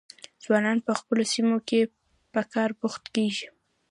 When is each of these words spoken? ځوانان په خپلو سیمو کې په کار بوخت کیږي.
ځوانان 0.43 0.77
په 0.87 0.91
خپلو 0.99 1.23
سیمو 1.33 1.57
کې 1.67 1.79
په 2.33 2.41
کار 2.53 2.69
بوخت 2.79 3.03
کیږي. 3.15 3.47